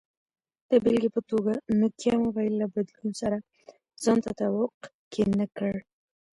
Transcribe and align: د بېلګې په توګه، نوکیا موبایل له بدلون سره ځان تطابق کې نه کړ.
د 0.69 0.71
بېلګې 0.83 1.09
په 1.15 1.21
توګه، 1.29 1.53
نوکیا 1.79 2.13
موبایل 2.25 2.53
له 2.61 2.67
بدلون 2.73 3.11
سره 3.21 3.37
ځان 4.03 4.17
تطابق 4.25 4.73
کې 5.11 5.23
نه 5.39 5.45
کړ. 5.57 5.73